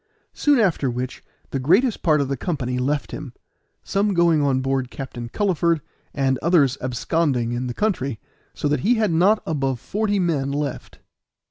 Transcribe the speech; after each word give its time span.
Soon 0.33 0.57
after 0.57 0.89
which 0.89 1.23
the 1.51 1.59
greatest 1.59 2.01
part 2.01 2.21
of 2.21 2.27
the 2.27 2.35
company 2.35 2.79
left 2.79 3.11
him, 3.11 3.33
some 3.83 4.15
going 4.15 4.41
on 4.41 4.59
board 4.59 4.89
Captain 4.89 5.29
Culliford, 5.29 5.79
and 6.11 6.39
others 6.39 6.75
absconding 6.81 7.51
in 7.51 7.67
the 7.67 7.75
country, 7.75 8.19
so 8.55 8.67
that 8.67 8.79
he 8.79 8.95
had 8.95 9.11
not 9.11 9.43
above 9.45 9.79
forty 9.79 10.17
men 10.17 10.51
left. 10.51 10.97